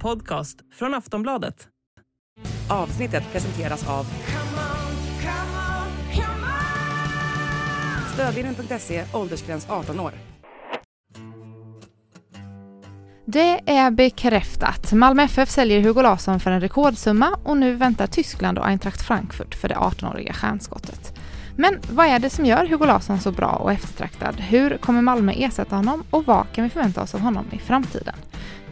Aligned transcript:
podcast 0.00 0.58
från 0.74 0.94
Aftonbladet. 0.94 1.68
Avsnittet 2.70 3.32
presenteras 3.32 3.88
av 3.88 4.06
Stödvinnen.se, 8.14 9.04
åldersgräns 9.14 9.66
18 9.70 10.00
år. 10.00 10.12
Det 13.24 13.70
är 13.70 13.90
bekräftat. 13.90 14.92
Malmö 14.92 15.22
FF 15.22 15.50
säljer 15.50 15.80
Hugo 15.80 16.02
Larsson 16.02 16.40
för 16.40 16.50
en 16.50 16.60
rekordsumma 16.60 17.38
och 17.44 17.56
nu 17.56 17.74
väntar 17.74 18.06
Tyskland 18.06 18.58
och 18.58 18.66
Eintracht 18.66 19.02
Frankfurt 19.02 19.54
för 19.54 19.68
det 19.68 19.74
18-åriga 19.74 20.32
stjärnskottet. 20.32 21.19
Men 21.60 21.80
vad 21.92 22.06
är 22.06 22.18
det 22.18 22.30
som 22.30 22.46
gör 22.46 22.66
Hugo 22.66 22.86
Larsson 22.86 23.20
så 23.20 23.32
bra 23.32 23.48
och 23.48 23.72
eftertraktad? 23.72 24.40
Hur 24.40 24.76
kommer 24.76 25.02
Malmö 25.02 25.32
ersätta 25.36 25.76
honom 25.76 26.04
och 26.10 26.26
vad 26.26 26.52
kan 26.52 26.64
vi 26.64 26.70
förvänta 26.70 27.02
oss 27.02 27.14
av 27.14 27.20
honom 27.20 27.44
i 27.50 27.58
framtiden? 27.58 28.14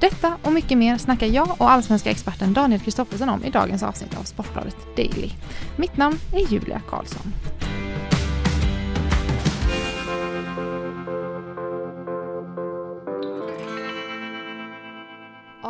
Detta 0.00 0.36
och 0.42 0.52
mycket 0.52 0.78
mer 0.78 0.98
snackar 0.98 1.26
jag 1.26 1.50
och 1.58 1.70
allsvenska 1.70 2.10
experten 2.10 2.52
Daniel 2.52 2.80
Kristoffersson 2.80 3.28
om 3.28 3.44
i 3.44 3.50
dagens 3.50 3.82
avsnitt 3.82 4.18
av 4.18 4.22
Sportbladet 4.22 4.76
Daily. 4.96 5.30
Mitt 5.76 5.96
namn 5.96 6.16
är 6.32 6.52
Julia 6.52 6.80
Karlsson. 6.90 7.32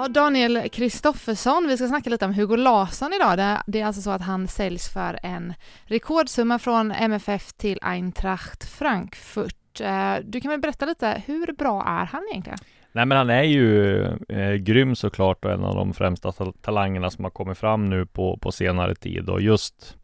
Ja, 0.09 0.13
Daniel 0.13 0.69
Kristoffersson, 0.69 1.67
vi 1.69 1.77
ska 1.77 1.89
snacka 1.89 2.11
lite 2.11 2.25
om 2.25 2.35
Hugo 2.35 2.57
Larsson 2.57 3.13
idag. 3.13 3.59
Det 3.67 3.81
är 3.81 3.87
alltså 3.87 4.03
så 4.03 4.11
att 4.11 4.23
han 4.23 4.49
säljs 4.49 4.89
för 4.89 5.19
en 5.23 5.55
rekordsumma 5.85 6.59
från 6.59 6.91
MFF 6.91 7.53
till 7.53 7.79
Eintracht 7.83 8.65
Frankfurt. 8.65 9.81
Eh, 9.81 10.15
du 10.25 10.41
kan 10.41 10.51
väl 10.51 10.61
berätta 10.61 10.87
lite, 10.87 11.23
hur 11.27 11.53
bra 11.53 11.85
är 11.87 12.05
han 12.05 12.23
egentligen? 12.31 12.59
Nej 12.93 13.07
men 13.07 13.19
han 13.19 13.31
är 13.31 13.43
ju 13.43 14.03
eh, 14.29 14.55
grym 14.55 14.97
såklart 14.97 15.45
och 15.45 15.53
en 15.53 15.65
av 15.65 15.75
de 15.75 15.95
främsta 15.95 16.33
talangerna 16.61 17.11
som 17.11 17.25
har 17.25 17.31
kommit 17.31 17.59
fram 17.59 17.91
nu 17.91 18.07
på, 18.07 18.37
på 18.37 18.53
senare 18.53 18.95
tid 18.95 19.29
och 19.29 19.41
just 19.41 19.97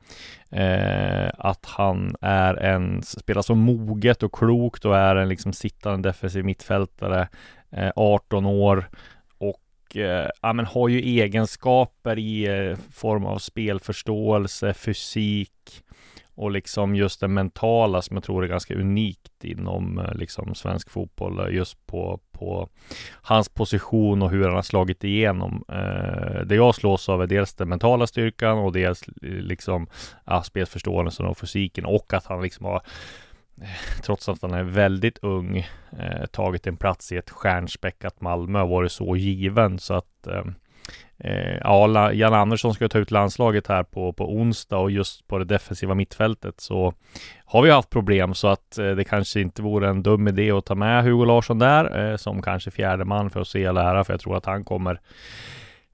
eh, 0.50 1.28
att 1.38 1.66
han 1.66 2.16
är 2.20 2.54
en, 2.54 3.02
spelar 3.02 3.42
så 3.42 3.54
moget 3.54 4.22
och 4.22 4.34
klokt 4.34 4.84
och 4.84 4.96
är 4.96 5.16
en 5.16 5.28
liksom 5.28 5.52
sittande 5.52 6.08
defensiv 6.08 6.44
mittfältare, 6.44 7.28
eh, 7.70 7.90
18 7.96 8.46
år 8.46 8.88
och 9.94 10.00
eh, 10.00 10.28
ja, 10.42 10.52
men 10.52 10.66
har 10.66 10.88
ju 10.88 11.00
egenskaper 11.00 12.18
i 12.18 12.44
eh, 12.46 12.78
form 12.92 13.24
av 13.24 13.38
spelförståelse, 13.38 14.74
fysik 14.74 15.82
och 16.34 16.50
liksom 16.50 16.94
just 16.94 17.20
det 17.20 17.28
mentala 17.28 18.02
som 18.02 18.16
jag 18.16 18.24
tror 18.24 18.44
är 18.44 18.48
ganska 18.48 18.74
unikt 18.74 19.44
inom 19.44 19.98
eh, 19.98 20.14
liksom 20.14 20.54
svensk 20.54 20.90
fotboll 20.90 21.38
eh, 21.38 21.54
just 21.54 21.86
på, 21.86 22.20
på 22.32 22.68
hans 23.22 23.48
position 23.48 24.22
och 24.22 24.30
hur 24.30 24.44
han 24.44 24.54
har 24.54 24.62
slagit 24.62 25.04
igenom. 25.04 25.64
Eh, 25.68 26.40
det 26.46 26.54
jag 26.54 26.74
slås 26.74 27.08
av 27.08 27.22
är 27.22 27.26
dels 27.26 27.54
den 27.54 27.68
mentala 27.68 28.06
styrkan 28.06 28.58
och 28.58 28.72
dels 28.72 29.02
eh, 29.02 29.28
liksom 29.28 29.86
ja, 30.24 30.42
spelförståelsen 30.42 31.26
och 31.26 31.38
fysiken 31.38 31.84
och 31.84 32.12
att 32.12 32.26
han 32.26 32.42
liksom 32.42 32.66
har 32.66 32.82
trots 34.02 34.28
att 34.28 34.42
han 34.42 34.54
är 34.54 34.62
väldigt 34.62 35.18
ung, 35.22 35.56
eh, 35.98 36.26
tagit 36.26 36.66
en 36.66 36.76
plats 36.76 37.12
i 37.12 37.16
ett 37.16 37.30
stjärnspäckat 37.30 38.20
Malmö 38.20 38.60
och 38.60 38.68
varit 38.68 38.92
så 38.92 39.16
given 39.16 39.78
så 39.78 39.94
att 39.94 40.26
eh, 40.26 40.44
eh 41.18 41.58
ja, 41.60 42.12
Jan 42.12 42.34
Andersson 42.34 42.74
ska 42.74 42.88
ta 42.88 42.98
ut 42.98 43.10
landslaget 43.10 43.66
här 43.66 43.82
på, 43.82 44.12
på 44.12 44.34
onsdag 44.34 44.78
och 44.78 44.90
just 44.90 45.28
på 45.28 45.38
det 45.38 45.44
defensiva 45.44 45.94
mittfältet 45.94 46.60
så 46.60 46.94
har 47.44 47.62
vi 47.62 47.70
haft 47.70 47.90
problem 47.90 48.34
så 48.34 48.48
att 48.48 48.78
eh, 48.78 48.90
det 48.90 49.04
kanske 49.04 49.40
inte 49.40 49.62
vore 49.62 49.88
en 49.88 50.02
dum 50.02 50.28
idé 50.28 50.50
att 50.50 50.66
ta 50.66 50.74
med 50.74 51.04
Hugo 51.04 51.24
Larsson 51.24 51.58
där 51.58 52.10
eh, 52.10 52.16
som 52.16 52.42
kanske 52.42 52.70
fjärde 52.70 53.04
man 53.04 53.30
för 53.30 53.40
att 53.40 53.48
se 53.48 53.68
och 53.68 53.74
lära 53.74 54.04
för 54.04 54.12
jag 54.12 54.20
tror 54.20 54.36
att 54.36 54.46
han 54.46 54.64
kommer 54.64 55.00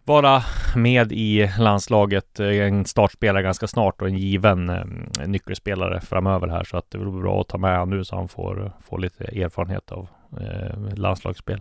vara 0.04 0.42
med 0.76 1.12
i 1.12 1.50
landslaget, 1.58 2.40
eh, 2.40 2.46
en 2.46 2.84
startspelare 2.84 3.42
ganska 3.42 3.66
snart 3.66 4.02
och 4.02 4.08
en 4.08 4.16
given 4.16 4.68
eh, 4.68 4.84
nyckelspelare 5.26 6.00
framöver 6.00 6.48
här 6.48 6.64
så 6.64 6.76
att 6.76 6.90
det 6.90 6.98
vore 6.98 7.22
bra 7.22 7.40
att 7.40 7.48
ta 7.48 7.58
med 7.58 7.78
honom 7.78 7.90
nu 7.90 8.04
så 8.04 8.16
han 8.16 8.28
får, 8.28 8.64
eh, 8.64 8.72
får 8.80 8.98
lite 8.98 9.24
erfarenhet 9.24 9.92
av 9.92 10.08
eh, 10.40 10.94
landslagsspel. 10.96 11.60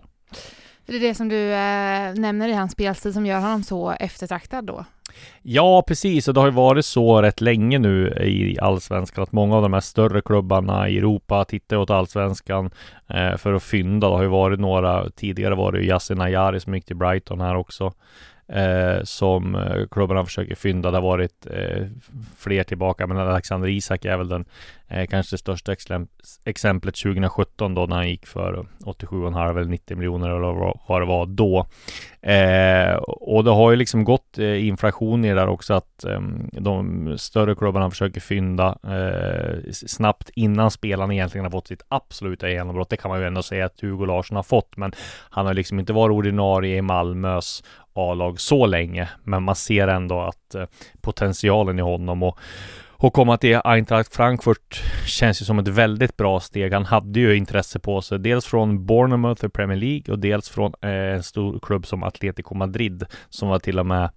Det 0.85 0.95
är 0.95 0.99
det 0.99 1.15
som 1.15 1.29
du 1.29 1.51
eh, 1.51 2.13
nämner 2.13 2.49
i 2.49 2.53
hans 2.53 2.71
spelstil 2.71 3.13
som 3.13 3.25
gör 3.25 3.39
honom 3.39 3.63
så 3.63 3.91
eftertraktad 3.91 4.65
då? 4.65 4.85
Ja, 5.41 5.83
precis. 5.87 6.27
Och 6.27 6.33
det 6.33 6.39
har 6.39 6.47
ju 6.47 6.53
varit 6.53 6.85
så 6.85 7.21
rätt 7.21 7.41
länge 7.41 7.79
nu 7.79 8.07
i 8.21 8.59
allsvenskan 8.59 9.23
att 9.23 9.31
många 9.31 9.55
av 9.55 9.61
de 9.61 9.73
här 9.73 9.79
större 9.79 10.21
klubbarna 10.21 10.89
i 10.89 10.97
Europa 10.97 11.45
tittar 11.45 11.77
åt 11.77 11.89
allsvenskan 11.89 12.69
eh, 13.07 13.37
för 13.37 13.53
att 13.53 13.63
fynda. 13.63 14.09
Det 14.09 14.15
har 14.15 14.23
ju 14.23 14.29
varit 14.29 14.59
några, 14.59 15.09
tidigare 15.09 15.55
var 15.55 15.71
det 15.71 15.79
ju 15.79 15.85
Yasin 15.87 16.21
Ayari 16.21 16.59
som 16.59 16.75
gick 16.75 16.85
till 16.85 16.95
Brighton 16.95 17.41
här 17.41 17.55
också 17.55 17.93
eh, 18.49 19.03
som 19.03 19.55
eh, 19.55 19.87
klubbarna 19.91 20.25
försöker 20.25 20.55
fynda. 20.55 20.91
Det 20.91 20.97
har 20.97 21.01
varit 21.01 21.47
eh, 21.51 21.87
fler 22.37 22.63
tillbaka, 22.63 23.07
men 23.07 23.17
Alexander 23.17 23.67
Isak 23.67 24.05
är 24.05 24.17
väl 24.17 24.29
den 24.29 24.45
eh, 24.87 25.07
kanske 25.07 25.33
det 25.33 25.37
största 25.37 25.75
exemplet 26.45 26.95
2017 26.95 27.75
då 27.75 27.85
när 27.85 27.95
han 27.95 28.09
gick 28.09 28.25
för 28.25 28.65
87,5 28.85 29.49
eller 29.59 29.69
90 29.69 29.97
miljoner 29.97 30.29
eller 30.29 30.73
vad 30.87 31.01
det 31.01 31.05
var 31.05 31.25
då. 31.25 31.65
Eh, 32.21 32.95
och 33.03 33.43
det 33.43 33.51
har 33.51 33.71
ju 33.71 33.77
liksom 33.77 34.03
gått 34.03 34.39
eh, 34.39 34.67
inflation 34.67 35.25
i 35.25 35.29
det 35.29 35.35
där 35.35 35.47
också 35.47 35.73
att 35.73 36.03
ehm, 36.03 36.49
de 36.51 37.17
större 37.17 37.55
klubbarna 37.55 37.89
försöker 37.89 38.21
fynda 38.21 38.77
eh, 38.83 39.71
snabbt 39.71 40.29
innan 40.35 40.71
spelarna 40.71 41.13
egentligen 41.13 41.45
har 41.45 41.51
fått 41.51 41.67
sitt 41.67 41.85
absoluta 41.87 42.49
genombrott. 42.49 42.89
Det 42.89 42.97
kan 42.97 43.09
man 43.09 43.19
ju 43.19 43.27
ändå 43.27 43.43
säga 43.43 43.65
att 43.65 43.81
Hugo 43.81 44.05
Larsson 44.05 44.35
har 44.35 44.43
fått, 44.43 44.77
men 44.77 44.91
han 45.29 45.45
har 45.45 45.53
liksom 45.53 45.79
inte 45.79 45.93
varit 45.93 46.13
ordinarie 46.13 46.77
i 46.77 46.81
Malmös 46.81 47.63
A-lag 47.99 48.39
så 48.39 48.65
länge, 48.65 49.09
men 49.23 49.43
man 49.43 49.55
ser 49.55 49.87
ändå 49.87 50.21
att 50.21 50.55
eh, 50.55 50.65
potentialen 51.01 51.79
i 51.79 51.81
honom 51.81 52.23
och 52.23 52.39
och 53.01 53.13
komma 53.13 53.37
till 53.37 53.59
Eintracht 53.63 54.15
Frankfurt 54.15 54.83
känns 55.05 55.41
ju 55.41 55.45
som 55.45 55.59
ett 55.59 55.67
väldigt 55.67 56.17
bra 56.17 56.39
steg. 56.39 56.73
Han 56.73 56.85
hade 56.85 57.19
ju 57.19 57.35
intresse 57.35 57.79
på 57.79 58.01
sig, 58.01 58.19
dels 58.19 58.45
från 58.45 58.85
Bournemouth 58.85 59.45
i 59.45 59.49
Premier 59.49 59.77
League 59.77 60.13
och 60.13 60.19
dels 60.19 60.49
från 60.49 60.73
eh, 60.81 60.89
en 60.89 61.23
stor 61.23 61.59
klubb 61.59 61.85
som 61.85 62.03
Atletico 62.03 62.55
Madrid 62.55 63.05
som 63.29 63.49
var 63.49 63.59
till 63.59 63.79
och 63.79 63.85
med 63.85 64.09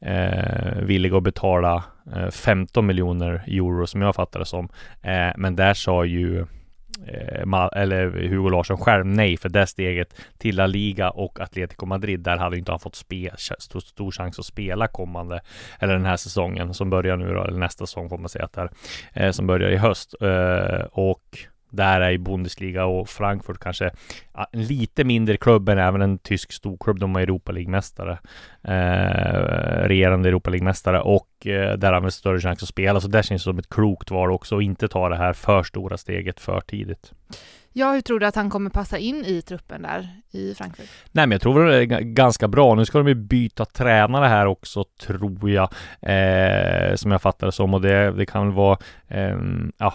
eh, 0.00 0.82
villiga 0.82 1.16
att 1.16 1.22
betala 1.22 1.84
eh, 2.16 2.30
15 2.30 2.86
miljoner 2.86 3.44
euro 3.46 3.86
som 3.86 4.02
jag 4.02 4.14
fattar 4.14 4.40
det 4.40 4.46
som. 4.46 4.68
Eh, 5.02 5.32
men 5.36 5.56
där 5.56 5.74
sa 5.74 6.04
ju 6.04 6.46
Eh, 7.06 7.80
eller 7.82 8.28
Hugo 8.28 8.48
Larsson 8.48 8.78
själv 8.78 9.06
nej 9.06 9.36
för 9.36 9.48
det 9.48 9.66
steget 9.66 10.14
till 10.38 10.56
La 10.56 10.66
Liga 10.66 11.10
och 11.10 11.40
Atletico 11.40 11.86
Madrid. 11.86 12.20
Där 12.20 12.36
hade 12.36 12.58
inte 12.58 12.72
han 12.72 12.80
fått 12.80 12.94
spe, 12.94 13.30
stor, 13.58 13.80
stor 13.80 14.10
chans 14.10 14.38
att 14.38 14.44
spela 14.44 14.88
kommande 14.88 15.40
eller 15.78 15.92
den 15.92 16.06
här 16.06 16.16
säsongen 16.16 16.74
som 16.74 16.90
börjar 16.90 17.16
nu 17.16 17.34
då, 17.34 17.44
eller 17.44 17.58
nästa 17.58 17.86
säsong 17.86 18.08
får 18.08 18.18
man 18.18 18.28
säga 18.28 18.44
att 18.44 18.52
det 18.52 18.68
är, 19.12 19.26
eh, 19.26 19.30
som 19.30 19.46
börjar 19.46 19.70
i 19.70 19.76
höst. 19.76 20.14
Eh, 20.20 20.86
och 20.92 21.38
där 21.72 22.00
är 22.00 22.10
i 22.10 22.18
Bundesliga 22.18 22.84
och 22.84 23.08
Frankfurt 23.08 23.58
kanske 23.58 23.90
en 24.52 24.64
lite 24.64 25.04
mindre 25.04 25.36
klubb 25.36 25.68
än 25.68 25.78
även 25.78 26.02
en 26.02 26.18
tysk 26.18 26.52
storklubb. 26.52 26.98
De 26.98 27.16
är 27.16 27.20
Europa 27.20 27.52
League-mästare, 27.52 28.18
eh, 28.64 29.88
regerande 29.88 30.28
Europa 30.28 30.50
League-mästare 30.50 31.00
och 31.00 31.46
eh, 31.46 31.78
där 31.78 31.92
har 31.92 32.00
man 32.00 32.10
större 32.10 32.40
chans 32.40 32.62
att 32.62 32.68
spela. 32.68 33.00
Så 33.00 33.08
det 33.08 33.22
känns 33.22 33.42
som 33.42 33.58
ett 33.58 33.68
klokt 33.68 34.10
val 34.10 34.30
också 34.30 34.56
att 34.56 34.62
inte 34.62 34.88
ta 34.88 35.08
det 35.08 35.16
här 35.16 35.32
för 35.32 35.62
stora 35.62 35.96
steget 35.96 36.40
för 36.40 36.60
tidigt. 36.60 37.12
Ja, 37.72 37.92
hur 37.92 38.00
tror 38.00 38.20
du 38.20 38.26
att 38.26 38.36
han 38.36 38.50
kommer 38.50 38.70
passa 38.70 38.98
in 38.98 39.24
i 39.24 39.42
truppen 39.42 39.82
där 39.82 40.08
i 40.30 40.54
Frankfurt? 40.54 40.86
Nej, 41.12 41.26
men 41.26 41.32
jag 41.32 41.40
tror 41.40 41.64
det 41.64 41.76
är 41.76 41.84
ganska 42.00 42.48
bra. 42.48 42.74
Nu 42.74 42.84
ska 42.84 42.98
de 42.98 43.08
ju 43.08 43.14
byta 43.14 43.64
tränare 43.64 44.26
här 44.26 44.46
också, 44.46 44.84
tror 45.00 45.50
jag, 45.50 45.68
eh, 46.00 46.94
som 46.94 47.10
jag 47.10 47.22
fattar 47.22 47.46
det 47.46 47.52
som. 47.52 47.74
Och 47.74 47.80
det, 47.80 48.12
det 48.12 48.26
kan 48.26 48.46
väl 48.46 48.56
vara, 48.56 48.78
ehm, 49.08 49.66
eh, 49.66 49.70
ja, 49.78 49.94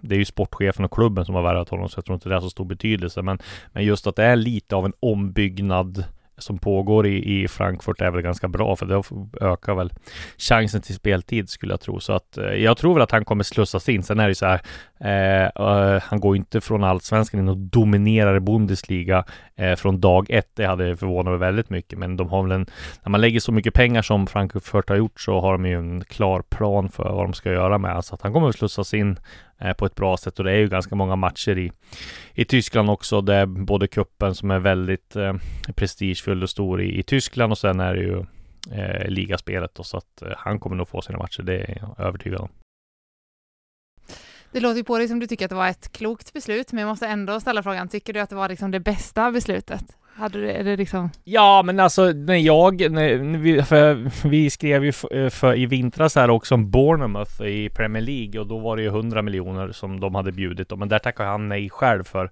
det 0.00 0.14
är 0.14 0.18
ju 0.18 0.24
sportchefen 0.24 0.84
och 0.84 0.92
klubben 0.92 1.24
som 1.24 1.34
har 1.34 1.42
värvat 1.42 1.68
honom, 1.68 1.88
så 1.88 1.98
jag 1.98 2.04
tror 2.04 2.14
inte 2.14 2.28
det 2.28 2.34
har 2.34 2.42
så 2.42 2.50
stor 2.50 2.64
betydelse. 2.64 3.22
Men, 3.22 3.38
men 3.72 3.84
just 3.84 4.06
att 4.06 4.16
det 4.16 4.24
är 4.24 4.36
lite 4.36 4.76
av 4.76 4.86
en 4.86 4.92
ombyggnad 5.00 6.04
som 6.42 6.58
pågår 6.58 7.06
i, 7.06 7.42
i 7.42 7.48
Frankfurt 7.48 8.00
är 8.00 8.10
väl 8.10 8.22
ganska 8.22 8.48
bra 8.48 8.76
för 8.76 8.86
det 8.86 9.02
ökar 9.46 9.74
väl 9.74 9.92
chansen 10.38 10.82
till 10.82 10.94
speltid 10.94 11.48
skulle 11.48 11.72
jag 11.72 11.80
tro. 11.80 12.00
Så 12.00 12.12
att 12.12 12.38
eh, 12.38 12.44
jag 12.44 12.76
tror 12.76 12.94
väl 12.94 13.02
att 13.02 13.10
han 13.10 13.24
kommer 13.24 13.44
slussas 13.44 13.88
in. 13.88 14.02
Sen 14.02 14.20
är 14.20 14.24
det 14.24 14.30
ju 14.30 14.34
så 14.34 14.46
här, 14.46 14.60
eh, 15.00 15.66
eh 15.66 16.02
han 16.02 16.20
går 16.20 16.36
inte 16.36 16.60
från 16.60 16.84
allsvenskan 16.84 17.40
in 17.40 17.48
och 17.48 17.56
dominerar 17.56 18.40
Bundesliga 18.40 19.24
eh, 19.56 19.74
från 19.74 20.00
dag 20.00 20.26
ett. 20.30 20.50
Det 20.54 20.64
hade 20.64 20.96
förvånat 20.96 21.30
mig 21.30 21.38
väldigt 21.38 21.70
mycket, 21.70 21.98
men 21.98 22.16
de 22.16 22.28
har 22.28 22.42
väl 22.42 22.52
en, 22.52 22.66
när 23.02 23.10
man 23.10 23.20
lägger 23.20 23.40
så 23.40 23.52
mycket 23.52 23.74
pengar 23.74 24.02
som 24.02 24.26
Frankfurt 24.26 24.88
har 24.88 24.96
gjort 24.96 25.20
så 25.20 25.40
har 25.40 25.52
de 25.52 25.66
ju 25.66 25.78
en 25.78 26.04
klar 26.04 26.42
plan 26.42 26.88
för 26.88 27.04
vad 27.04 27.24
de 27.24 27.32
ska 27.32 27.52
göra 27.52 27.78
med. 27.78 28.04
Så 28.04 28.14
att 28.14 28.22
han 28.22 28.32
kommer 28.32 28.48
att 28.48 28.58
slussas 28.58 28.94
in 28.94 29.16
Eh, 29.64 29.72
på 29.72 29.86
ett 29.86 29.94
bra 29.94 30.16
sätt 30.16 30.38
och 30.38 30.44
det 30.44 30.52
är 30.52 30.56
ju 30.56 30.68
ganska 30.68 30.94
många 30.94 31.16
matcher 31.16 31.58
i, 31.58 31.72
i 32.34 32.44
Tyskland 32.44 32.90
också. 32.90 33.20
Det 33.20 33.34
är 33.34 33.46
både 33.46 33.88
kuppen 33.88 34.34
som 34.34 34.50
är 34.50 34.58
väldigt 34.58 35.16
eh, 35.16 35.34
prestigefull 35.74 36.42
och 36.42 36.50
stor 36.50 36.82
i, 36.82 36.98
i 36.98 37.02
Tyskland 37.02 37.52
och 37.52 37.58
sen 37.58 37.80
är 37.80 37.94
det 37.94 38.00
ju 38.00 38.24
eh, 38.72 39.08
ligaspelet 39.08 39.74
då, 39.74 39.82
så 39.82 39.96
att 39.96 40.22
eh, 40.22 40.32
han 40.36 40.60
kommer 40.60 40.76
nog 40.76 40.88
få 40.88 41.02
sina 41.02 41.18
matcher, 41.18 41.42
det 41.42 41.54
är 41.54 41.78
jag 41.80 42.06
övertygad 42.06 42.40
om. 42.40 42.48
Det 44.52 44.60
låter 44.60 44.76
ju 44.76 44.84
på 44.84 44.98
dig 44.98 45.08
som 45.08 45.20
du 45.20 45.26
tycker 45.26 45.44
att 45.44 45.50
det 45.50 45.54
var 45.54 45.68
ett 45.68 45.92
klokt 45.92 46.32
beslut, 46.32 46.72
men 46.72 46.80
jag 46.80 46.88
måste 46.88 47.06
ändå 47.06 47.40
ställa 47.40 47.62
frågan, 47.62 47.88
tycker 47.88 48.12
du 48.12 48.20
att 48.20 48.30
det 48.30 48.36
var 48.36 48.48
liksom 48.48 48.70
det 48.70 48.80
bästa 48.80 49.30
beslutet? 49.30 49.96
Hade 50.14 50.38
du, 50.40 50.50
är 50.50 50.64
det 50.64 50.76
liksom? 50.76 51.10
Ja, 51.24 51.62
men 51.62 51.80
alltså 51.80 52.12
när 52.12 52.36
jag, 52.36 52.90
när 52.90 53.38
vi, 53.38 53.62
för 53.62 54.10
vi 54.28 54.50
skrev 54.50 54.84
ju 54.84 54.92
för, 54.92 55.24
eh, 55.24 55.30
för, 55.30 55.58
i 55.58 55.66
vintras 55.66 56.14
här 56.14 56.30
också 56.30 56.54
om 56.54 56.70
Bournemouth 56.70 57.42
i 57.42 57.68
Premier 57.68 58.02
League 58.02 58.40
och 58.40 58.46
då 58.46 58.58
var 58.58 58.76
det 58.76 58.82
ju 58.82 58.88
100 58.88 59.22
miljoner 59.22 59.72
som 59.72 60.00
de 60.00 60.14
hade 60.14 60.32
bjudit 60.32 60.68
dem, 60.68 60.78
men 60.78 60.88
där 60.88 60.98
tackade 60.98 61.28
han 61.28 61.48
nej 61.48 61.70
själv 61.70 62.04
för. 62.04 62.30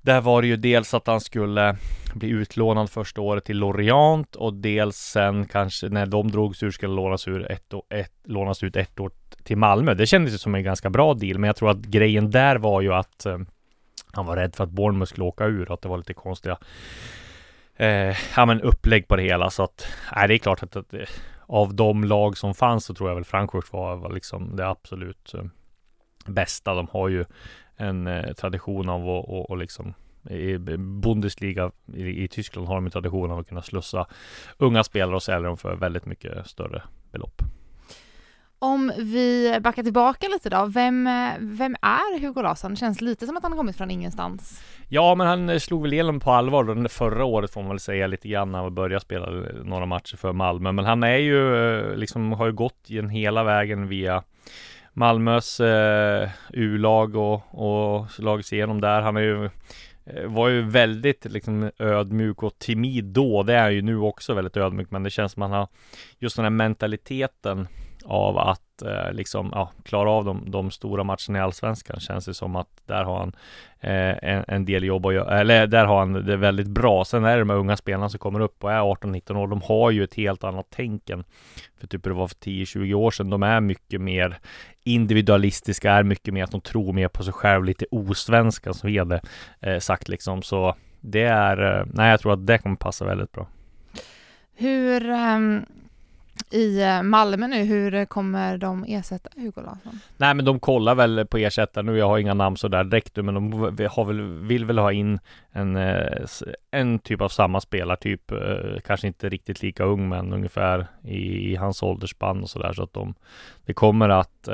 Där 0.00 0.20
var 0.20 0.42
det 0.42 0.48
ju 0.48 0.56
dels 0.56 0.94
att 0.94 1.06
han 1.06 1.20
skulle 1.20 1.76
bli 2.14 2.28
utlånad 2.28 2.90
första 2.90 3.20
året 3.20 3.44
till 3.44 3.58
Lorient 3.58 4.36
och 4.36 4.54
dels 4.54 4.96
sen 4.96 5.46
kanske 5.46 5.88
när 5.88 6.06
de 6.06 6.30
drogs 6.30 6.62
ur 6.62 6.70
skulle 6.70 6.94
lånas, 6.94 7.28
ur 7.28 7.52
ett, 7.52 7.74
ett, 7.94 8.12
lånas 8.24 8.62
ut 8.62 8.76
ett 8.76 9.00
år 9.00 9.10
till 9.44 9.56
Malmö. 9.56 9.94
Det 9.94 10.06
kändes 10.06 10.34
ju 10.34 10.38
som 10.38 10.54
en 10.54 10.62
ganska 10.62 10.90
bra 10.90 11.14
deal, 11.14 11.38
men 11.38 11.48
jag 11.48 11.56
tror 11.56 11.70
att 11.70 11.78
grejen 11.78 12.30
där 12.30 12.56
var 12.56 12.80
ju 12.80 12.94
att 12.94 13.26
eh, 13.26 13.38
han 14.18 14.26
var 14.26 14.36
rädd 14.36 14.56
för 14.56 14.64
att 14.64 14.70
Bournemouth 14.70 15.10
skulle 15.10 15.24
åka 15.24 15.44
ur, 15.46 15.72
att 15.72 15.82
det 15.82 15.88
var 15.88 15.98
lite 15.98 16.14
konstiga 16.14 16.58
eh, 17.76 18.16
ja, 18.36 18.46
men 18.46 18.60
upplägg 18.60 19.08
på 19.08 19.16
det 19.16 19.22
hela. 19.22 19.50
Så 19.50 19.62
att, 19.62 19.86
nej, 20.16 20.28
det 20.28 20.34
är 20.34 20.38
klart 20.38 20.62
att, 20.62 20.76
att 20.76 20.94
eh, 20.94 21.08
av 21.46 21.74
de 21.74 22.04
lag 22.04 22.38
som 22.38 22.54
fanns 22.54 22.84
så 22.84 22.94
tror 22.94 23.10
jag 23.10 23.14
väl 23.14 23.24
Frankfurt 23.24 23.72
var, 23.72 23.96
var 23.96 24.12
liksom 24.12 24.56
det 24.56 24.68
absolut 24.68 25.34
eh, 25.34 25.44
bästa. 26.26 26.74
De 26.74 26.88
har 26.90 27.08
ju 27.08 27.24
en 27.76 28.06
eh, 28.06 28.32
tradition 28.32 28.88
av 28.88 29.00
att 29.00 29.28
och, 29.28 29.50
och 29.50 29.56
liksom 29.56 29.94
i 30.30 30.58
Bundesliga 30.78 31.70
i, 31.94 32.24
i, 32.24 32.28
Tyskland 32.28 32.68
har 32.68 32.74
de 32.74 32.84
en 32.84 32.90
tradition 32.90 33.30
av 33.30 33.38
att 33.38 33.48
kunna 33.48 33.62
slussa 33.62 34.06
unga 34.58 34.84
spelare 34.84 35.16
och 35.16 35.22
sälja 35.22 35.48
dem 35.48 35.56
för 35.56 35.76
väldigt 35.76 36.06
mycket 36.06 36.46
större 36.46 36.82
belopp. 37.12 37.42
Om 38.58 38.92
vi 38.98 39.58
backar 39.60 39.82
tillbaka 39.82 40.28
lite 40.28 40.50
då, 40.50 40.66
vem, 40.66 41.04
vem 41.38 41.76
är 41.82 42.20
Hugo 42.20 42.42
Larsson? 42.42 42.70
Det 42.70 42.76
känns 42.76 43.00
lite 43.00 43.26
som 43.26 43.36
att 43.36 43.42
han 43.42 43.52
har 43.52 43.56
kommit 43.56 43.76
från 43.76 43.90
ingenstans. 43.90 44.62
Ja, 44.88 45.14
men 45.14 45.26
han 45.26 45.48
eh, 45.48 45.58
slog 45.58 45.82
väl 45.82 45.92
igenom 45.92 46.20
på 46.20 46.30
allvar 46.30 46.70
under 46.70 46.90
förra 46.90 47.24
året 47.24 47.52
får 47.52 47.60
man 47.60 47.70
väl 47.70 47.80
säga 47.80 48.06
lite 48.06 48.28
grann 48.28 48.52
när 48.52 48.58
han 48.58 48.74
började 48.74 49.00
spela 49.00 49.26
eh, 49.26 49.54
några 49.64 49.86
matcher 49.86 50.16
för 50.16 50.32
Malmö. 50.32 50.72
Men 50.72 50.84
han 50.84 51.02
är 51.02 51.16
ju 51.16 51.56
eh, 51.56 51.96
liksom 51.96 52.32
har 52.32 52.46
ju 52.46 52.52
gått 52.52 52.90
igen 52.90 53.08
hela 53.08 53.44
vägen 53.44 53.88
via 53.88 54.22
Malmös 54.92 55.60
eh, 55.60 56.28
U-lag 56.50 57.16
och, 57.16 57.42
och 57.50 58.10
slagit 58.10 58.52
igenom 58.52 58.80
där. 58.80 59.00
Han 59.00 59.16
är 59.16 59.20
ju 59.20 59.50
var 60.26 60.48
ju 60.48 60.62
väldigt 60.62 61.24
liksom 61.24 61.70
ödmjuk 61.78 62.42
och 62.42 62.58
timid 62.58 63.04
då. 63.04 63.42
Det 63.42 63.54
är 63.54 63.70
ju 63.70 63.82
nu 63.82 63.98
också 63.98 64.34
väldigt 64.34 64.56
ödmjuk, 64.56 64.90
men 64.90 65.02
det 65.02 65.10
känns 65.10 65.32
som 65.32 65.42
att 65.42 65.50
han 65.50 65.58
har 65.58 65.68
just 66.18 66.36
den 66.36 66.44
här 66.44 66.50
mentaliteten 66.50 67.68
av 68.04 68.38
att 68.38 68.82
eh, 68.82 69.12
liksom, 69.12 69.50
ja, 69.54 69.72
klara 69.82 70.10
av 70.10 70.24
de, 70.24 70.50
de, 70.50 70.70
stora 70.70 71.04
matcherna 71.04 71.38
i 71.38 71.40
Allsvenskan 71.40 72.00
känns 72.00 72.24
det 72.24 72.34
som 72.34 72.56
att 72.56 72.68
där 72.86 73.04
har 73.04 73.18
han 73.18 73.32
eh, 73.80 74.30
en, 74.30 74.44
en, 74.48 74.64
del 74.64 74.84
jobb 74.84 75.06
att 75.06 75.14
göra, 75.14 75.40
eller 75.40 75.66
där 75.66 75.84
har 75.84 75.98
han 75.98 76.12
det 76.12 76.36
väldigt 76.36 76.68
bra. 76.68 77.04
Sen 77.04 77.24
är 77.24 77.32
det 77.36 77.38
de 77.38 77.50
här 77.50 77.56
unga 77.56 77.76
spelarna 77.76 78.08
som 78.08 78.18
kommer 78.18 78.40
upp 78.40 78.64
och 78.64 78.72
är 78.72 78.80
18-19 78.80 79.36
år, 79.36 79.46
de 79.46 79.62
har 79.62 79.90
ju 79.90 80.04
ett 80.04 80.14
helt 80.14 80.44
annat 80.44 80.66
tänk 80.70 81.10
än 81.10 81.24
för 81.80 81.86
typ 81.86 82.04
det 82.04 82.12
var 82.12 82.28
för 82.28 82.36
10-20 82.36 82.94
år 82.94 83.10
sedan. 83.10 83.30
De 83.30 83.42
är 83.42 83.60
mycket 83.60 84.00
mer 84.00 84.38
individualistiska, 84.84 85.92
är 85.92 86.02
mycket 86.02 86.34
mer 86.34 86.44
att 86.44 86.50
de 86.50 86.60
tror 86.60 86.92
mer 86.92 87.08
på 87.08 87.24
sig 87.24 87.32
själv, 87.32 87.64
lite 87.64 87.86
osvenska 87.90 88.72
som 88.72 88.90
vi 88.90 88.98
hade 88.98 89.20
eh, 89.60 89.78
sagt 89.78 90.08
liksom. 90.08 90.42
Så 90.42 90.74
det 91.00 91.22
är, 91.22 91.78
eh, 91.80 91.86
nej 91.94 92.10
jag 92.10 92.20
tror 92.20 92.32
att 92.32 92.46
det 92.46 92.58
kommer 92.58 92.76
passa 92.76 93.04
väldigt 93.04 93.32
bra. 93.32 93.46
Hur, 94.54 95.10
um, 95.10 95.66
i 96.50 96.82
eh, 96.82 97.02
Malmö 97.02 97.46
nu, 97.46 97.64
hur 97.64 98.04
kommer 98.04 98.58
de 98.58 98.84
ersätta 98.88 99.30
Hugo 99.36 99.60
Larsson? 99.60 100.00
Nej 100.16 100.34
men 100.34 100.44
de 100.44 100.60
kollar 100.60 100.94
väl 100.94 101.26
på 101.26 101.38
ersättare 101.38 101.84
nu, 101.84 101.98
jag 101.98 102.08
har 102.08 102.18
inga 102.18 102.34
namn 102.34 102.56
sådär 102.56 102.84
direkt 102.84 103.16
men 103.16 103.34
de 103.34 103.52
har 103.90 104.04
väl, 104.04 104.22
vill 104.22 104.64
väl 104.64 104.78
ha 104.78 104.92
in 104.92 105.18
en, 105.52 105.76
eh, 105.76 106.26
en 106.70 106.98
typ 106.98 107.20
av 107.20 107.28
samma 107.28 107.60
spelartyp, 107.60 108.30
eh, 108.30 108.80
kanske 108.84 109.06
inte 109.06 109.28
riktigt 109.28 109.62
lika 109.62 109.84
ung 109.84 110.08
men 110.08 110.32
ungefär 110.32 110.86
i, 111.04 111.52
i 111.52 111.56
hans 111.56 111.82
åldersspann 111.82 112.42
och 112.42 112.50
sådär 112.50 112.72
så 112.72 112.82
att 112.82 112.92
de, 112.92 113.14
det 113.66 113.74
kommer 113.74 114.08
att 114.08 114.48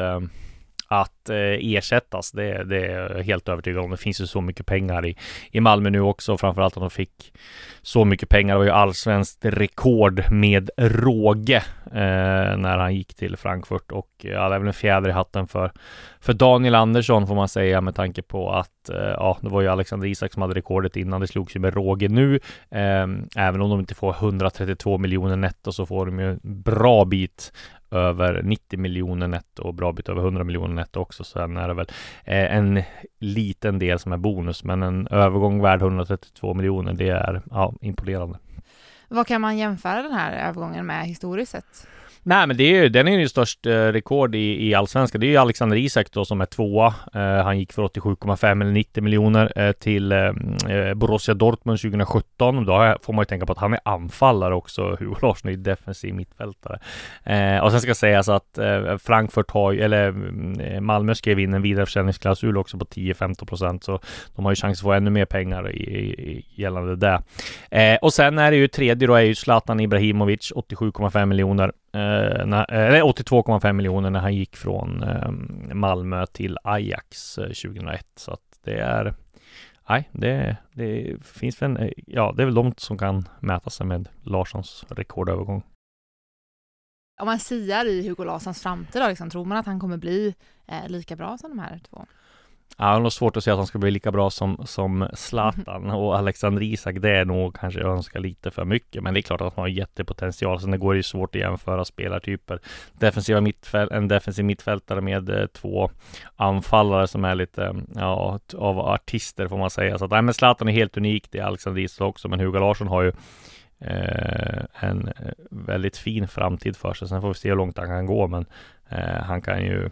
att 0.89 1.31
eh, 1.31 1.37
ersättas. 1.61 2.33
Det, 2.33 2.65
det, 2.65 2.87
är 2.87 3.17
jag 3.17 3.25
helt 3.25 3.49
övertygad 3.49 3.85
om. 3.85 3.91
Det 3.91 3.97
finns 3.97 4.21
ju 4.21 4.27
så 4.27 4.41
mycket 4.41 4.67
pengar 4.67 5.07
i, 5.07 5.17
i 5.51 5.61
Malmö 5.61 5.91
nu 5.91 6.01
också. 6.01 6.37
Framförallt 6.37 6.77
att 6.77 6.83
de 6.83 6.91
fick 6.91 7.33
så 7.83 8.05
mycket 8.05 8.29
pengar. 8.29 8.55
Det 8.55 8.59
var 8.59 8.65
ju 8.65 8.71
allsvenskt 8.71 9.45
rekord 9.45 10.31
med 10.31 10.71
råge 10.77 11.63
eh, 11.87 12.57
när 12.57 12.79
han 12.79 12.95
gick 12.95 13.15
till 13.15 13.37
Frankfurt 13.37 13.93
och 13.93 14.11
ja, 14.19 14.49
det 14.49 14.55
är 14.55 14.59
väl 14.59 14.69
en 14.69 14.73
fjäder 14.73 15.09
i 15.09 15.13
hatten 15.13 15.47
för, 15.47 15.73
för 16.21 16.33
Daniel 16.33 16.75
Andersson 16.75 17.27
får 17.27 17.35
man 17.35 17.49
säga 17.49 17.81
med 17.81 17.95
tanke 17.95 18.23
på 18.23 18.53
att 18.53 18.89
eh, 18.89 18.97
ja, 18.97 19.39
det 19.41 19.49
var 19.49 19.61
ju 19.61 19.69
Alexander 19.69 20.07
Isak 20.07 20.33
som 20.33 20.43
hade 20.43 20.55
rekordet 20.55 20.97
innan. 20.97 21.21
Det 21.21 21.27
slogs 21.27 21.57
ju 21.57 21.61
med 21.61 21.75
råge 21.75 22.09
nu. 22.09 22.35
Eh, 22.71 23.07
även 23.37 23.61
om 23.61 23.71
de 23.71 23.81
inte 23.81 23.95
får 23.95 24.15
132 24.15 24.99
miljoner 24.99 25.37
netto 25.37 25.73
så 25.73 25.87
får 25.87 26.07
de 26.07 26.19
ju 26.19 26.31
en 26.31 26.41
bra 26.43 27.05
bit 27.05 27.53
över 27.95 28.43
90 28.43 28.79
miljoner 28.79 29.29
netto 29.29 29.63
och 29.63 29.75
bra 29.75 29.93
bit 29.93 30.09
över 30.09 30.23
100 30.23 30.45
miljoner 30.45 30.75
netto 30.75 31.01
också. 31.01 31.25
Sen 31.25 31.57
är 31.57 31.69
det 31.69 31.75
väl 31.75 31.87
eh, 32.25 32.57
en 32.57 32.83
liten 33.19 33.79
del 33.79 33.99
som 33.99 34.13
är 34.13 34.17
bonus, 34.17 34.65
men 34.65 34.83
en 34.83 35.07
övergång 35.07 35.63
värd 35.63 35.83
132 35.83 36.55
miljoner, 36.55 36.93
det 36.93 37.09
är 37.09 37.43
ja, 37.51 37.75
imponerande. 37.81 38.39
Vad 39.09 39.27
kan 39.27 39.41
man 39.41 39.57
jämföra 39.57 40.03
den 40.03 40.13
här 40.13 40.49
övergången 40.49 40.87
med 40.87 41.07
historiskt 41.07 41.53
sett? 41.53 41.87
Nej, 42.27 42.47
men 42.47 42.57
det 42.57 42.65
är 42.65 42.83
ju, 42.83 42.89
den 42.89 43.09
är 43.09 43.19
ju 43.19 43.29
störst 43.29 43.67
eh, 43.67 43.73
rekord 43.73 44.35
i, 44.35 44.69
i 44.69 44.75
allsvenskan. 44.75 45.21
Det 45.21 45.27
är 45.27 45.29
ju 45.29 45.37
Alexander 45.37 45.77
Isak 45.77 46.07
då 46.13 46.25
som 46.25 46.41
är 46.41 46.47
tvåa. 46.47 46.95
Eh, 47.15 47.45
han 47.45 47.59
gick 47.59 47.73
för 47.73 47.83
87,5 47.83 48.63
eller 48.63 48.73
90 48.73 49.03
miljoner 49.03 49.53
eh, 49.57 49.73
till 49.73 50.13
eh, 50.13 50.19
eh, 50.69 50.95
Borussia 50.95 51.35
Dortmund 51.35 51.81
2017. 51.81 52.65
Då 52.65 52.97
får 53.03 53.13
man 53.13 53.23
ju 53.23 53.27
tänka 53.27 53.47
på 53.47 53.53
att 53.53 53.59
han 53.59 53.73
är 53.73 53.81
anfallare 53.85 54.55
också. 54.55 54.97
Hugo 54.99 55.17
Larsson 55.23 55.51
är 55.51 55.57
defensiv 55.57 56.15
mittfältare. 56.15 56.79
Eh, 57.25 57.65
och 57.65 57.71
sen 57.71 57.81
ska 57.81 57.95
sägas 57.95 58.29
att 58.29 58.59
Frankfurt 59.03 59.51
har 59.51 59.73
ju, 59.73 59.81
eller 59.81 60.09
mm, 60.09 60.85
Malmö 60.85 61.15
skrev 61.15 61.41
in 61.41 61.55
en 61.55 61.63
vidareförsäljningsklausul 61.63 62.57
också 62.57 62.79
på 62.79 62.85
10-15 62.85 63.47
procent. 63.47 63.85
Så 63.85 64.01
de 64.37 64.45
har 64.45 64.53
ju 64.53 64.57
chans 64.57 64.79
att 64.79 64.83
få 64.83 64.93
ännu 64.93 65.11
mer 65.11 65.25
pengar 65.25 65.71
i, 65.71 65.83
i, 65.83 66.47
gällande 66.55 66.97
det. 66.97 67.99
och 68.03 68.13
sen 68.13 68.39
är 68.39 68.51
det 68.51 68.57
ju 68.57 68.69
tredje 68.69 69.09
då 69.09 69.15
är 69.15 69.21
ju 69.21 69.35
Zlatan 69.35 69.81
Ibrahimovic 69.81 70.53
87,5 70.53 71.27
miljoner. 71.27 71.73
Eh, 71.95 72.41
Eller 72.69 73.03
82,5 73.03 73.67
eh, 73.67 73.73
miljoner 73.73 74.11
när 74.11 74.21
han 74.21 74.35
gick 74.35 74.57
från 74.57 75.03
ehm, 75.03 75.71
Malmö 75.75 76.27
till 76.27 76.59
Ajax 76.65 77.39
eh, 77.39 77.45
2001. 77.45 78.07
Så 78.17 78.33
att 78.33 78.59
det 78.65 78.79
är 78.79 79.15
Nej, 79.89 80.09
det, 80.13 80.57
det 80.73 81.17
finns 81.25 81.63
väl 81.63 81.77
en, 81.77 81.93
ja, 82.07 82.33
det 82.37 82.43
är 82.43 82.45
väl 82.45 82.55
de 82.55 82.75
som 82.77 82.99
kan 82.99 83.29
mäta 83.41 83.71
sig 83.71 83.87
med 83.87 84.09
Larssons 84.23 84.85
rekordövergång. 84.89 85.63
Om 87.21 87.27
man 87.27 87.39
siar 87.39 87.85
i 87.85 88.09
Hugo 88.09 88.25
Larssons 88.25 88.63
framtid 88.63 89.03
då, 89.03 89.09
liksom, 89.09 89.31
tror 89.31 89.45
man 89.45 89.59
att 89.59 89.67
han 89.67 89.81
kommer 89.81 89.97
bli 89.97 90.35
eh, 90.67 90.89
lika 90.89 91.17
bra 91.17 91.39
som 91.39 91.51
de 91.51 91.59
här 91.59 91.81
två? 91.91 92.07
Ja, 92.79 92.85
det 92.85 92.97
är 92.97 93.01
nog 93.01 93.13
svårt 93.13 93.37
att 93.37 93.45
säga 93.45 93.55
att 93.55 93.59
han 93.59 93.67
ska 93.67 93.79
bli 93.79 93.91
lika 93.91 94.13
bra 94.13 94.31
som, 94.31 94.63
som 94.65 95.09
Zlatan 95.15 95.91
och 95.91 96.19
Alexander 96.19 96.63
Isak. 96.63 96.97
Det 97.01 97.11
är 97.11 97.25
nog 97.25 97.57
kanske 97.57 97.81
önska 97.81 98.19
lite 98.19 98.51
för 98.51 98.65
mycket, 98.65 99.03
men 99.03 99.15
det 99.15 99.21
är 99.21 99.23
klart 99.23 99.41
att 99.41 99.55
han 99.55 99.63
har 99.63 99.69
jättepotential. 99.69 100.61
Sen 100.61 100.71
det 100.71 100.79
går 100.79 100.97
ju 100.97 101.03
svårt 101.03 101.35
att 101.35 101.41
jämföra 101.41 101.85
spelartyper. 101.85 102.59
Defensiva 102.93 103.41
mittfält, 103.41 103.91
en 103.91 104.09
defensiv 104.09 104.45
mittfältare 104.45 105.01
med 105.01 105.29
eh, 105.29 105.47
två 105.47 105.91
anfallare 106.37 107.07
som 107.07 107.25
är 107.25 107.35
lite, 107.35 107.75
ja, 107.95 108.41
av 108.59 108.79
artister 108.79 109.49
får 109.49 109.59
man 109.59 109.71
säga. 109.71 109.99
Så 109.99 110.05
att, 110.05 110.11
nej, 110.11 110.23
men 110.23 110.35
Zlatan 110.35 110.69
är 110.69 110.73
helt 110.73 110.97
unik. 110.97 111.27
Det 111.31 111.39
är 111.39 111.45
Alexander 111.45 111.83
Isak 111.83 112.09
också, 112.09 112.29
men 112.29 112.41
Hugo 112.41 112.59
Larsson 112.59 112.89
har 112.89 113.03
ju 113.03 113.13
eh, 113.79 114.65
en 114.81 115.09
eh, 115.09 115.33
väldigt 115.51 115.97
fin 115.97 116.29
framtid 116.29 116.77
för 116.77 116.95
sig. 116.95 117.09
Sen 117.09 117.21
får 117.21 117.29
vi 117.29 117.35
se 117.35 117.49
hur 117.49 117.57
långt 117.57 117.79
han 117.79 117.89
kan 117.89 118.07
gå, 118.07 118.29
men 118.29 118.47
eh, 118.89 119.23
han 119.23 119.43
kan 119.43 119.63
ju 119.63 119.91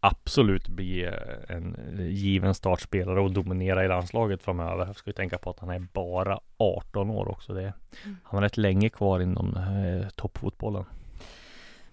absolut 0.00 0.68
bli 0.68 1.04
eh, 1.04 1.12
en 1.56 1.76
given 2.10 2.54
startspelare 2.54 3.20
och 3.20 3.32
dominera 3.32 3.84
i 3.84 3.88
landslaget 3.88 4.42
framöver. 4.42 4.86
Jag 4.86 4.96
ska 4.96 5.10
ju 5.10 5.14
tänka 5.14 5.38
på 5.38 5.50
att 5.50 5.58
han 5.58 5.70
är 5.70 5.78
bara 5.78 6.40
18 6.56 7.10
år 7.10 7.28
också. 7.28 7.52
Det, 7.52 7.60
mm. 7.60 8.16
Han 8.24 8.38
har 8.38 8.42
rätt 8.42 8.56
länge 8.56 8.88
kvar 8.88 9.20
inom 9.20 9.56
eh, 9.56 10.08
toppfotbollen. 10.08 10.84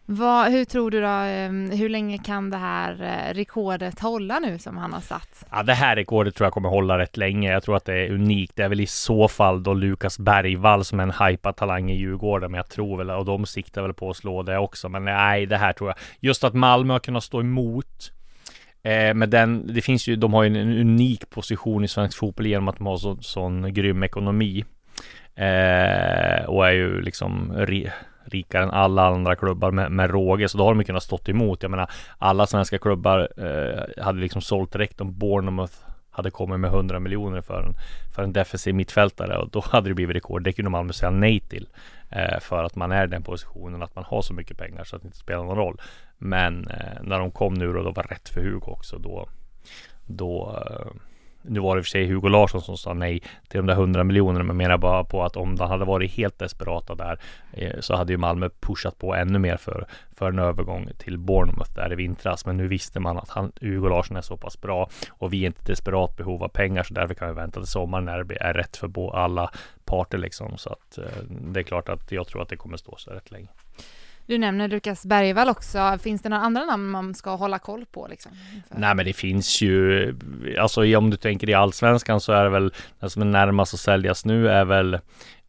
Vad, 0.07 0.51
hur 0.51 0.65
tror 0.65 0.91
du 0.91 1.01
då, 1.01 1.07
ehm, 1.07 1.71
hur 1.71 1.89
länge 1.89 2.17
kan 2.17 2.50
det 2.50 2.57
här 2.57 2.91
eh, 3.01 3.33
rekordet 3.33 4.00
hålla 4.00 4.39
nu 4.39 4.59
som 4.59 4.77
han 4.77 4.93
har 4.93 5.01
satt? 5.01 5.45
Ja, 5.51 5.63
det 5.63 5.74
här 5.74 5.95
rekordet 5.95 6.35
tror 6.35 6.45
jag 6.45 6.53
kommer 6.53 6.69
hålla 6.69 6.97
rätt 6.97 7.17
länge. 7.17 7.51
Jag 7.51 7.63
tror 7.63 7.75
att 7.75 7.85
det 7.85 7.93
är 7.93 8.12
unikt. 8.12 8.55
Det 8.55 8.63
är 8.63 8.69
väl 8.69 8.81
i 8.81 8.88
så 8.88 9.27
fall 9.27 9.63
då 9.63 9.74
Lukas 9.74 10.19
Bergvall 10.19 10.85
som 10.85 11.00
är 11.00 11.03
en 11.03 11.27
hypad 11.27 11.55
talang 11.55 11.91
i 11.91 11.95
Djurgården, 11.95 12.51
men 12.51 12.57
jag 12.57 12.69
tror 12.69 12.97
väl, 12.97 13.09
och 13.09 13.25
de 13.25 13.45
siktar 13.45 13.81
väl 13.81 13.93
på 13.93 14.09
att 14.09 14.17
slå 14.17 14.43
det 14.43 14.57
också. 14.57 14.89
Men 14.89 15.05
nej, 15.05 15.45
det 15.45 15.57
här 15.57 15.74
tror 15.74 15.89
jag. 15.89 15.97
Just 16.19 16.43
att 16.43 16.53
Malmö 16.53 16.93
har 16.93 17.00
kunnat 17.00 17.24
stå 17.24 17.39
emot 17.39 18.12
eh, 18.83 19.13
men 19.13 19.29
den, 19.29 19.74
det 19.74 19.81
finns 19.81 20.07
ju, 20.07 20.15
de 20.15 20.33
har 20.33 20.43
ju 20.43 20.47
en 20.59 20.79
unik 20.79 21.29
position 21.29 21.83
i 21.83 21.88
svensk 21.88 22.17
fotboll 22.17 22.47
genom 22.47 22.67
att 22.67 22.77
de 22.77 22.88
har 22.88 22.97
så, 22.97 23.17
sån 23.21 23.74
grym 23.74 24.03
ekonomi. 24.03 24.65
Eh, 25.35 26.45
och 26.45 26.67
är 26.67 26.71
ju 26.71 27.01
liksom 27.01 27.51
rikare 28.25 28.63
än 28.63 28.72
alla 28.72 29.08
andra 29.08 29.36
klubbar 29.36 29.72
med, 29.72 29.91
med 29.91 30.10
råge, 30.10 30.50
så 30.50 30.58
då 30.58 30.63
har 30.63 30.75
de 30.75 30.84
kunnat 30.84 31.03
stått 31.03 31.29
emot. 31.29 31.63
Jag 31.63 31.72
menar, 31.72 31.91
alla 32.17 32.48
svenska 32.48 32.77
klubbar 32.77 33.29
eh, 33.38 34.03
hade 34.03 34.20
liksom 34.20 34.41
sålt 34.41 34.72
direkt 34.72 35.01
om 35.01 35.17
Bournemouth 35.17 35.74
hade 36.15 36.32
kommit 36.32 36.60
med 36.60 36.67
100 36.74 37.00
miljoner 37.00 37.41
för 37.41 37.63
en, 37.63 37.74
för 38.15 38.24
en 38.24 38.34
defensiv 38.34 38.75
mittfältare 38.75 39.38
och 39.38 39.50
då 39.50 39.63
hade 39.72 39.89
det 39.89 39.94
blivit 39.94 40.15
rekord. 40.15 40.44
Det 40.44 40.53
kunde 40.53 40.72
Malmö 40.72 40.94
säga 40.94 41.10
nej 41.10 41.39
till. 41.39 41.67
Eh, 42.10 42.39
för 42.39 42.63
att 42.63 42.75
man 42.75 42.91
är 42.91 43.03
i 43.03 43.08
den 43.08 43.24
positionen 43.24 43.84
att 43.84 43.96
man 43.96 44.03
har 44.03 44.22
så 44.22 44.34
mycket 44.34 44.58
pengar 44.58 44.84
så 44.84 44.96
att 44.96 45.01
det 45.01 45.05
inte 45.05 45.17
spelar 45.17 45.44
någon 45.44 45.58
roll. 45.58 45.82
Men 46.17 46.67
eh, 46.67 47.01
när 47.01 47.20
de 47.20 47.32
kom 47.32 47.53
nu 47.53 47.77
och 47.77 47.84
då 47.84 47.91
var 47.91 48.03
rätt 48.03 48.29
för 48.29 48.41
Hugo 48.41 48.72
också 48.72 48.98
då, 48.98 49.27
då 50.05 50.63
eh, 50.70 51.01
nu 51.48 51.60
var 51.60 51.75
det 51.75 51.80
i 51.80 51.82
och 51.82 51.86
för 51.86 51.90
sig 51.90 52.08
Hugo 52.08 52.28
Larsson 52.28 52.62
som 52.62 52.78
sa 52.78 52.94
nej 52.94 53.20
till 53.48 53.58
de 53.58 53.66
där 53.66 53.74
100 53.74 54.04
miljonerna, 54.04 54.44
men 54.44 54.58
menar 54.58 54.78
bara 54.78 55.04
på 55.04 55.24
att 55.24 55.38
om 55.38 55.56
de 55.56 55.70
hade 55.70 55.86
varit 55.86 56.12
helt 56.12 56.40
desperata 56.40 56.96
där 56.96 57.20
eh, 57.52 57.80
så 57.80 57.96
hade 57.96 58.14
ju 58.14 58.18
Malmö 58.18 58.50
pushat 58.60 58.98
på 58.98 59.16
ännu 59.16 59.40
mer 59.40 59.58
för, 59.58 59.88
för 60.18 60.30
en 60.30 60.40
övergång 60.40 60.90
till 60.98 61.18
Bournemouth 61.18 61.74
där 61.75 61.94
i 61.94 61.96
vintras. 61.96 62.46
Men 62.46 62.58
nu 62.58 62.68
visste 62.68 63.00
man 63.00 63.18
att 63.18 63.30
han, 63.30 63.52
Hugo 63.62 63.90
Larsson 63.90 64.18
är 64.18 64.22
så 64.22 64.38
pass 64.38 64.62
bra 64.62 64.90
och 65.10 65.34
vi 65.34 65.44
är 65.44 65.48
inte 65.48 65.64
desperat 65.66 66.18
behov 66.18 66.44
av 66.44 66.48
pengar, 66.48 66.84
så 66.84 66.94
därför 66.94 67.14
kan 67.14 67.28
vi 67.28 67.34
vänta 67.34 67.60
till 67.60 67.70
sommaren 67.70 68.06
när 68.06 68.24
det 68.24 68.42
är 68.42 68.54
rätt 68.54 68.78
för 68.78 69.16
alla 69.16 69.52
parter 69.86 70.18
liksom. 70.18 70.58
Så 70.58 70.70
att 70.70 70.98
eh, 70.98 71.24
det 71.30 71.60
är 71.60 71.64
klart 71.64 71.90
att 71.90 72.12
jag 72.12 72.28
tror 72.28 72.42
att 72.42 72.50
det 72.50 72.58
kommer 72.58 72.78
stå 72.78 72.96
så 72.98 73.12
rätt 73.12 73.32
länge. 73.32 73.48
Du 74.27 74.38
nämner 74.38 74.67
Lukas 74.67 75.05
Bergvall 75.05 75.50
också. 75.50 75.98
Finns 76.03 76.22
det 76.22 76.29
några 76.29 76.44
andra 76.44 76.65
namn 76.65 76.89
man 76.89 77.13
ska 77.13 77.36
hålla 77.36 77.60
koll 77.60 77.86
på? 77.86 78.08
Liksom, 78.08 78.32
Nej, 78.70 78.96
men 78.96 79.05
det 79.05 79.13
finns 79.13 79.62
ju, 79.62 80.15
alltså 80.60 80.98
om 80.98 81.10
du 81.10 81.17
tänker 81.17 81.50
i 81.50 81.53
allsvenskan 81.53 82.22
så 82.22 82.34
är 82.34 82.44
det 82.44 82.50
väl 82.50 82.74
den 83.00 83.10
som 83.10 83.22
är 83.22 83.25
närmast 83.25 83.74
att 83.74 83.79
säljas 83.79 84.25
nu 84.25 84.50
är 84.50 84.65
väl 84.65 84.94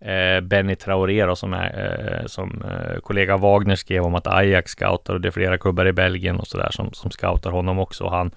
eh, 0.00 0.40
Benny 0.42 0.76
Traoré 0.76 1.26
då, 1.26 1.36
som, 1.36 1.52
är, 1.52 2.20
eh, 2.20 2.26
som 2.26 2.62
eh, 2.62 3.00
kollega 3.00 3.36
Wagner 3.36 3.76
skrev 3.76 4.04
om 4.04 4.14
att 4.14 4.26
Ajax 4.26 4.70
scoutar 4.70 5.14
och 5.14 5.20
det 5.20 5.28
är 5.28 5.32
flera 5.32 5.58
klubbar 5.58 5.86
i 5.86 5.92
Belgien 5.92 6.40
och 6.40 6.46
sådär 6.46 6.70
som, 6.70 6.92
som 6.92 7.10
scoutar 7.10 7.50
honom 7.50 7.78
också. 7.78 8.08
Han, 8.08 8.30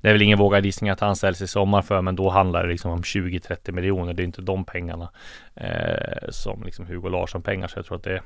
det 0.00 0.08
är 0.08 0.12
väl 0.12 0.22
ingen 0.22 0.38
vågad 0.38 0.64
gissning 0.64 0.90
att 0.90 1.00
han 1.00 1.16
säljs 1.16 1.40
i 1.40 1.46
sommar 1.46 1.82
för, 1.82 2.02
men 2.02 2.16
då 2.16 2.30
handlar 2.30 2.62
det 2.62 2.68
liksom 2.68 2.90
om 2.90 3.02
20-30 3.02 3.72
miljoner. 3.72 4.12
Det 4.12 4.22
är 4.22 4.24
inte 4.24 4.42
de 4.42 4.64
pengarna 4.64 5.10
eh, 5.54 6.28
som 6.28 6.62
liksom 6.64 6.86
Hugo 6.86 7.08
Larsson 7.08 7.42
pengar, 7.42 7.68
så 7.68 7.78
jag 7.78 7.86
tror 7.86 7.96
att 7.96 8.04
det, 8.04 8.22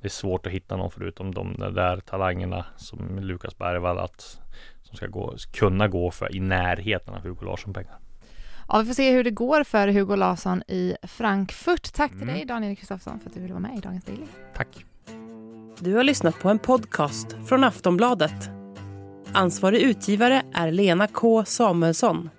det 0.00 0.06
är 0.06 0.10
svårt 0.10 0.46
att 0.46 0.52
hitta 0.52 0.76
någon 0.76 0.90
förutom 0.90 1.34
de 1.34 1.54
där 1.58 2.00
talangerna 2.00 2.66
som 2.76 3.18
Lukas 3.18 3.58
Bergvall 3.58 3.98
att 3.98 4.40
som 4.82 4.96
ska 4.96 5.06
gå, 5.06 5.34
kunna 5.52 5.88
gå 5.88 6.10
för 6.10 6.36
i 6.36 6.40
närheten 6.40 7.14
av 7.14 7.20
Hugo 7.20 7.44
Larsson 7.44 7.72
pengar. 7.72 7.98
Ja, 8.68 8.78
vi 8.78 8.86
får 8.86 8.94
se 8.94 9.10
hur 9.10 9.24
det 9.24 9.30
går 9.30 9.64
för 9.64 9.88
Hugo 9.88 10.16
Larsson 10.16 10.62
i 10.68 10.96
Frankfurt. 11.02 11.92
Tack 11.92 12.10
till 12.10 12.22
mm. 12.22 12.34
dig 12.34 12.44
Daniel 12.44 12.76
Kristoffersson 12.76 13.20
för 13.20 13.28
att 13.28 13.34
du 13.34 13.40
ville 13.40 13.54
vara 13.54 13.62
med 13.62 13.78
i 13.78 13.80
Dagens 13.80 14.04
Daily. 14.04 14.26
Tack. 14.54 14.68
Du 15.78 15.94
har 15.94 16.04
lyssnat 16.04 16.38
på 16.38 16.48
en 16.48 16.58
podcast 16.58 17.36
från 17.46 17.64
Aftonbladet. 17.64 18.50
Ansvarig 19.32 19.80
utgivare 19.80 20.42
är 20.54 20.72
Lena 20.72 21.08
K 21.08 21.44
Samuelsson. 21.44 22.30